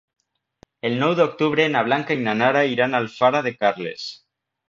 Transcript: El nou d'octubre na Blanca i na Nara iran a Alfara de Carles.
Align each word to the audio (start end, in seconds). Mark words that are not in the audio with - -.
El 0.87 0.95
nou 1.01 1.11
d'octubre 1.19 1.67
na 1.75 1.83
Blanca 1.89 2.17
i 2.21 2.25
na 2.29 2.35
Nara 2.39 2.65
iran 2.71 2.95
a 2.95 3.01
Alfara 3.05 3.45
de 3.49 3.55
Carles. 3.59 4.09